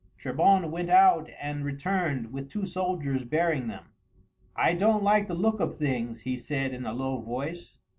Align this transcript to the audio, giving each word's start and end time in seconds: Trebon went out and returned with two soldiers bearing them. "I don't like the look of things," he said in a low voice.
Trebon 0.17 0.71
went 0.71 0.89
out 0.89 1.29
and 1.39 1.63
returned 1.63 2.33
with 2.33 2.49
two 2.49 2.65
soldiers 2.65 3.23
bearing 3.23 3.67
them. 3.67 3.85
"I 4.55 4.73
don't 4.73 5.03
like 5.03 5.27
the 5.27 5.35
look 5.35 5.59
of 5.59 5.75
things," 5.77 6.21
he 6.21 6.37
said 6.37 6.73
in 6.73 6.87
a 6.87 6.93
low 6.93 7.19
voice. 7.21 7.77